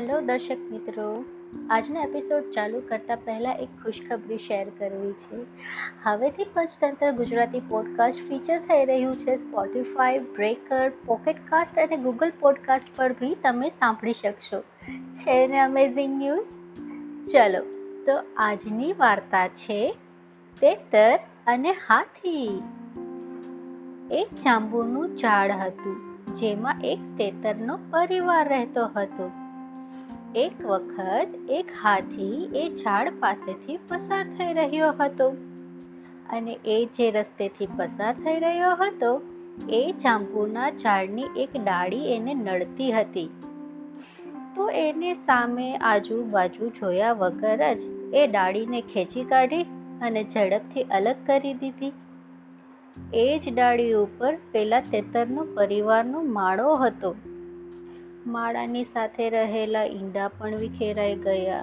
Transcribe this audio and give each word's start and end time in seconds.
Hello 0.00 0.20
દર્શક 0.20 0.56
મિત્રો. 0.70 1.24
આજના 1.70 2.00
એપિસોડ 2.00 2.42
ચાલુ 2.42 2.80
કરતાં 2.88 3.16
પહેલાં 3.16 3.56
એક 3.56 3.68
ખુશખબરી 3.84 4.38
શેર 4.38 4.68
કરવી 4.78 5.12
છે. 5.12 5.36
હવેથી 6.04 6.44
પંચતંત્ર 6.44 7.10
ગુજરાતી 7.12 7.60
પોડકાસ્ટ 7.60 8.18
ફીચર 8.28 8.58
થઈ 8.58 8.84
રહ્યું 8.84 9.16
છે. 9.16 9.36
સ્પોટીફાઈ 9.36 10.18
બ્રેકર 10.18 10.92
પોકેટકાસ્ટ 11.06 11.78
અને 11.78 11.96
ગૂગલ 11.96 12.32
પોડકાસ્ટ 12.40 12.84
પર 12.96 13.12
બી 13.12 13.36
તમે 13.42 13.68
સાંભળી 13.68 14.12
શકશો. 14.12 14.60
છે 15.12 15.46
ને 15.46 15.58
અમેઝિંગ 15.58 16.18
ન્યૂઝ 16.18 16.46
ચલો, 17.28 17.64
તો 18.04 18.12
આજની 18.36 18.92
વાર્તા 18.92 19.48
છે, 19.48 19.96
તેતર 20.60 21.18
અને 21.46 21.72
હાથી. 21.72 22.62
એક 24.10 24.34
જાંબુનું 24.34 25.16
ઝાડ 25.16 25.50
હતું, 25.50 26.00
જેમાં 26.36 26.74
એક 26.84 26.98
તેતરનો 27.18 27.78
પરિવાર 27.90 28.48
રહેતો 28.48 28.86
હતો. 28.96 29.30
એક 30.36 30.66
વખત 30.66 31.28
એક 31.50 31.66
હાથી 31.82 32.50
એ 32.54 32.68
ઝાડ 32.76 33.12
પાસેથી 33.20 33.78
પસાર 33.88 34.24
થઈ 34.24 34.52
રહ્યો 34.52 34.94
હતો. 35.00 35.30
અને 36.32 36.58
એ 36.64 36.88
જે 36.98 37.10
રસ્તેથી 37.10 37.66
પસાર 37.66 38.14
થઈ 38.14 38.40
રહ્યો 38.40 38.74
હતો, 38.74 39.22
એ 39.68 39.92
જાંબુના 39.92 40.70
ઝાડની 40.70 41.24
એક 41.36 41.48
ડાળી 41.64 42.14
એને 42.14 42.34
નડતી 42.34 42.92
હતી. 42.92 43.30
તો 44.56 44.70
એને 44.70 45.14
સામે 45.14 45.76
આજુબાજુ 45.76 46.68
જોયા 46.68 47.12
વગર 47.12 47.74
જ 47.74 47.80
એ 48.14 48.26
ડાળીને 48.26 48.80
ખેંચી 48.80 49.24
કાઢી 49.24 49.62
અને 50.02 50.24
ઝડપથી 50.24 50.82
અલગ 50.82 51.16
કરી 51.26 51.54
દીધી. 51.54 51.92
એ 53.14 53.38
જ 53.38 53.54
ડાળી 53.54 53.92
ઉપર 53.92 54.36
પેલા 54.52 54.80
તેતરનો 54.80 55.44
પરિવારનો 55.54 56.22
માળો 56.22 56.74
હતો. 56.74 57.14
માળાની 58.26 58.84
સાથે 58.84 59.30
રહેલા 59.30 59.84
ઈંડા 59.84 60.28
પણ 60.28 60.56
વિખેરાઈ 60.56 61.14
ગયા 61.14 61.60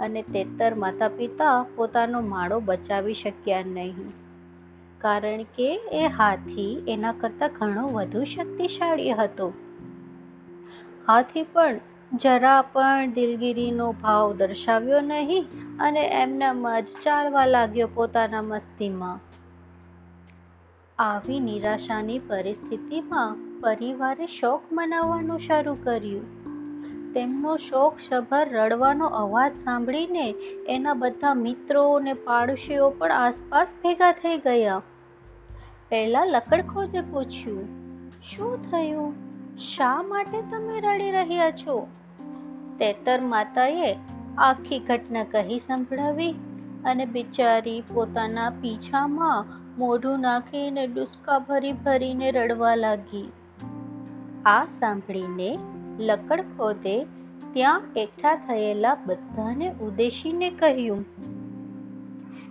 અને 0.00 0.22
તેતર 0.22 0.74
માતા 0.74 1.08
પિતા 1.08 1.66
પોતાનો 1.76 2.20
માળો 2.20 2.60
બચાવી 2.60 3.14
શક્યા 3.14 3.62
નહીં. 3.62 4.12
કારણ 4.98 5.42
કે 5.42 5.80
એ 5.92 6.06
હાથી 6.06 6.84
એના 6.88 7.12
કરતાં 7.12 7.50
ઘણો 7.60 7.86
વધુ 7.86 8.24
શક્તિશાળી 8.24 9.12
હતો. 9.12 9.52
હાથી 11.08 11.42
પણ 11.42 11.70
જરા 12.12 12.62
પણ 12.62 13.12
દિલગીરીનો 13.12 13.92
ભાવ 13.92 14.36
દર્શાવ્યો 14.36 15.00
નહીં 15.00 15.44
અને 15.80 16.08
એમનામાં 16.22 16.82
જ 16.82 16.86
ચાલવા 16.86 17.46
લાગ્યો 17.46 17.88
પોતાના 17.94 18.42
મસ્તીમાં. 18.42 19.20
આવી 20.98 21.40
નિરાશાની 21.40 22.18
પરિસ્થિતિમાં 22.18 23.49
પરિવારે 23.60 24.26
શોક 24.26 24.62
મનાવવાનું 24.72 25.38
શરૂ 25.38 25.74
કર્યું. 25.74 26.22
તેમનો 27.12 27.56
શોક 27.56 27.96
સભર 28.08 28.48
રડવાનો 28.52 29.06
અવાજ 29.06 29.52
સાંભળીને 29.56 30.34
એના 30.68 30.94
બધા 30.94 31.34
મિત્રો 31.34 31.82
અને 31.92 32.12
પાડોશીઓ 32.12 32.90
પણ 32.90 33.12
આસપાસ 33.12 33.66
ભેગા 33.82 34.12
થઈ 34.12 34.36
ગયા. 34.38 34.82
પહેલા 35.88 36.24
લકડખોદે 36.24 37.00
પૂછ્યું, 37.00 37.64
શું 38.10 38.70
થયું? 38.70 39.14
શા 39.58 40.02
માટે 40.02 40.42
તમે 40.42 40.80
રડી 40.80 41.10
રહ્યા 41.10 41.50
છો? 41.50 41.88
તેતર 42.78 43.20
માતાએ 43.20 43.96
આખી 44.38 44.78
ઘટના 44.78 45.24
કહી 45.24 45.58
સંભળાવી 45.58 46.32
અને 46.84 47.04
બિચારી 47.04 47.82
પોતાના 47.94 48.50
પીછામાં 48.50 49.46
મોઢું 49.78 50.20
નાખીને 50.20 50.86
ડુસકા 50.86 51.38
ભરી 51.38 51.72
ભરીને 51.72 52.30
રડવા 52.30 52.74
લાગી. 52.74 53.32
આ 54.46 54.64
સાંભળીને 54.64 55.58
લકડ 55.98 56.40
ખોદે 56.40 57.04
ત્યાં 57.52 57.82
એકઠા 57.96 58.36
થયેલા 58.36 58.94
બધાને 59.06 59.70
ઉદ્દેશીને 59.70 60.50
કહ્યું, 60.50 61.04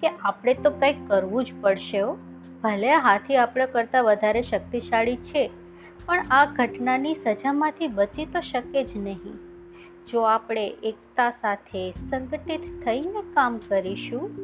કે 0.00 0.08
આપણે 0.08 0.54
તો 0.54 0.70
કંઈક 0.70 1.08
કરવું 1.08 1.44
જ 1.44 1.52
પડશે 1.60 2.02
ભલે 2.62 2.92
હાથી 2.94 3.36
આપણે 3.36 3.66
કરતાં 3.66 4.04
વધારે 4.04 4.42
શક્તિશાળી 4.42 5.16
છે, 5.16 5.50
પણ 6.06 6.22
આ 6.30 6.44
ઘટનાની 6.46 7.14
સજામાંથી 7.14 7.86
બચી 7.86 8.24
તો 8.24 8.40
શકે 8.40 8.84
જ 8.84 8.96
નહીં. 8.96 9.38
જો 10.08 10.20
આપણે 10.20 10.66
એકતા 10.82 11.30
સાથે 11.30 11.90
સંગઠિત 11.92 12.60
થઈને 12.84 13.22
કામ 13.34 13.58
કરીશું, 13.68 14.40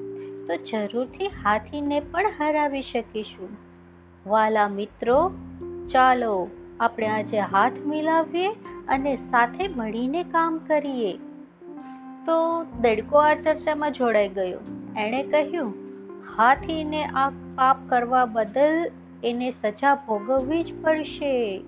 તો 0.47 0.57
જરૂરથી 0.57 1.27
હાથીને 1.27 2.01
પણ 2.01 2.27
હરાવી 2.41 2.83
શકીશું. 2.83 3.57
વાલા 4.27 4.69
મિત્રો, 4.69 5.31
ચાલો 5.89 6.49
આપણે 6.81 7.07
આજે 7.07 7.41
હાથ 7.41 7.73
મિલાવીએ 7.87 8.49
અને 8.89 9.17
સાથે 9.17 9.69
મળીને 9.69 10.23
કામ 10.23 10.59
કરીએ. 10.59 11.19
તો 12.27 12.65
દેડકો 12.81 13.19
આ 13.19 13.35
ચર્ચામાં 13.35 13.93
જોડાઈ 13.93 14.29
ગયો. 14.29 14.59
એણે 14.97 15.23
કહ્યું, 15.23 15.75
હાથીને 16.37 17.05
આ 17.05 17.31
પાપ 17.31 17.77
કરવા 17.89 18.25
બદલ 18.25 18.91
એને 19.25 19.51
સજા 19.51 19.95
ભોગવવી 19.95 20.63
જ 20.63 20.83
પડશે. 20.83 21.59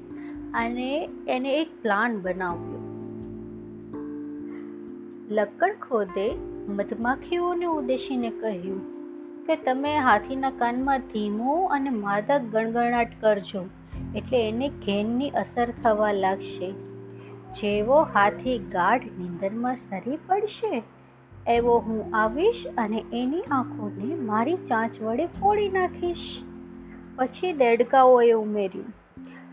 અને 0.54 1.08
એને 1.28 1.54
એક 1.54 1.82
પ્લાન 1.82 2.20
બનાવ્યો. 2.20 2.78
લક્કડ 5.30 5.76
ખોદે 5.88 6.34
મધમાખીઓને 6.68 7.64
ઉદ્દેશીને 7.64 8.30
કહ્યું 8.30 8.97
કે 9.48 9.56
તમે 9.66 9.90
હાથીના 10.04 10.56
કાનમાં 10.56 11.04
ધીમો 11.10 11.52
અને 11.74 11.90
માદક 11.92 12.48
ગણગણાટ 12.52 13.12
કરજો, 13.20 13.60
એટલે 14.16 14.40
એને 14.40 14.66
ઘેનની 14.82 15.28
અસર 15.42 15.66
થવા 15.82 16.10
લાગશે. 16.16 16.68
જેવો 17.56 18.00
હાથી 18.14 18.56
ગાઢ 18.74 19.06
નીંદરમાં 19.12 19.78
સરી 19.78 20.18
પડશે, 20.26 20.82
એવો 21.52 21.76
હું 21.86 22.16
આવીશ 22.16 22.60
અને 22.76 22.98
એની 23.20 23.46
આંખોને 23.50 24.10
મારી 24.24 24.58
ચાંચ 24.68 24.98
વડે 25.02 25.26
ફોડી 25.36 25.70
નાખીશ. 25.76 26.26
પછી 27.16 27.52
દેડકાઓએ 27.62 28.28
ઉમેર્યું, 28.32 28.90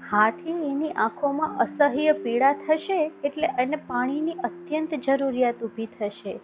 હાથી 0.10 0.58
એની 0.72 0.92
આંખોમાં 0.98 1.56
અસહ્ય 1.60 2.18
પીડા 2.26 2.52
થશે 2.66 3.00
એટલે 3.00 3.54
એને 3.60 3.82
પાણીની 3.88 4.38
અત્યંત 4.44 4.98
જરૂરિયાત 5.08 5.64
ઊભી 5.64 5.90
થશે. 5.96 6.36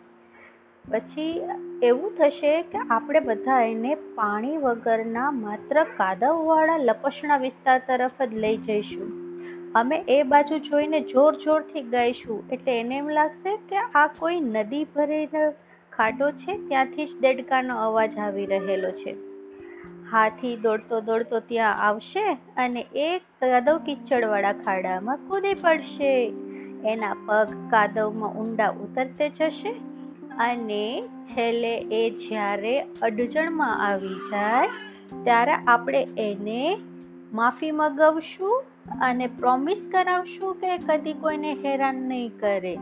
પછી 0.89 1.41
એવું 1.83 2.15
થશે 2.17 2.61
કે 2.61 2.77
આપણે 2.89 3.19
બધા 3.19 3.61
એને 3.61 3.95
પાણી 3.95 4.57
વગરના 4.57 5.31
માત્ર 5.31 5.83
કાદવવાળા 5.83 6.77
લપસણા 6.77 7.37
વિસ્તાર 7.37 7.81
તરફ 7.87 8.21
જ 8.21 8.33
લઈ 8.33 8.57
જઈશું. 8.57 9.11
અમે 9.75 9.97
એ 10.09 10.23
બાજુ 10.23 10.57
જોઈને 10.59 11.01
જોર 11.01 11.35
જોરથી 11.35 11.81
ગાઈશું, 11.81 12.49
એટલે 12.49 12.79
એને 12.79 12.97
એમ 12.97 13.09
લાગશે 13.09 13.57
કે 13.57 13.75
આ 13.75 14.07
કોઈ 14.07 14.39
નદી 14.39 14.83
ભરેલો 14.83 15.51
ખાડો 15.91 16.31
છે, 16.31 16.67
ત્યાંથી 16.67 17.05
જ 17.05 17.09
દેડકાનો 17.19 17.75
અવાજ 17.75 18.17
આવી 18.17 18.45
રહેલો 18.45 18.91
છે. 18.91 19.13
હાથી 20.11 20.55
દોડતો 20.55 21.01
દોડતો 21.01 21.39
ત્યાં 21.39 21.75
આવશે 21.75 22.37
અને 22.57 22.85
એક 22.95 23.21
કાદવ 23.39 23.77
કિચડવાળા 23.77 24.53
ખાડામાં 24.53 25.17
કૂદી 25.17 25.53
પડશે. 25.53 26.33
એના 26.85 27.13
પગ 27.13 27.47
કાદવમાં 27.71 28.29
ઊંડા 28.29 28.69
ઉતરતે 28.69 29.29
જશે 29.29 29.73
અને 30.39 31.03
છેલ્લે 31.25 31.73
એ 31.77 32.09
જ્યારે 32.09 32.75
અડચણમાં 33.01 33.83
આવી 33.87 34.19
જાય, 34.31 34.69
ત્યારે 35.23 35.55
આપણે 35.67 36.01
એને 36.17 36.77
માફી 37.33 37.71
મગાવશું 37.71 38.63
અને 39.01 39.27
પ્રોમિસ 39.27 39.83
કરાવશું 39.91 40.55
કે 40.61 40.77
કદી 40.77 41.13
કોઈને 41.13 41.51
હેરાન 41.53 41.95
નહીં 41.95 42.31
કરે. 42.39 42.73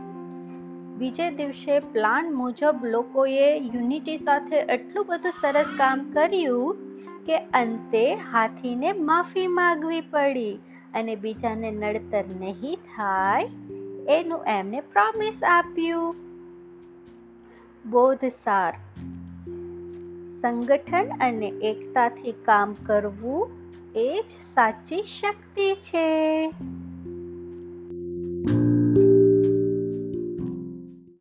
બીજે 0.98 1.30
દિવસે 1.30 1.78
પ્લાન 1.78 2.32
મુજબ 2.34 2.84
લોકોએ 2.84 3.50
યુનિટી 3.74 4.16
સાથે 4.18 4.56
એટલું 4.58 5.06
બધું 5.06 5.38
સરસ 5.40 5.70
કામ 5.76 6.06
કર્યું 6.12 6.80
કે 7.26 7.36
અંતે 7.36 8.16
હાથીને 8.32 8.92
માફી 8.92 9.46
માગવી 9.46 10.00
પડી 10.00 10.58
અને 10.94 11.14
બીજાને 11.16 11.70
નડતર 11.70 12.24
નહીં 12.40 12.78
થાય, 12.96 13.48
એનું 14.08 14.42
એમને 14.46 14.80
પ્રોમિસ 14.80 15.48
આપ્યું. 15.50 16.29
બોધસાર. 17.86 18.72
સંગઠન 20.42 21.10
અને 21.20 21.46
એકતાથી 21.46 22.32
કામ 22.32 22.72
કરવું 22.72 23.50
એ 23.94 24.20
જ 24.28 24.30
સાચી 24.54 25.02
શક્તિ 25.02 25.74
છે. 25.74 26.50